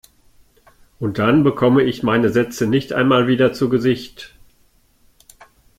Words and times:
Und 0.99 1.19
dann 1.19 1.43
bekomme 1.43 1.83
ich 1.83 2.01
meine 2.01 2.31
Sätze 2.31 2.65
nicht 2.65 2.91
einmal 2.91 3.27
wieder 3.27 3.53
zu 3.53 3.69
Gesicht! 3.69 4.33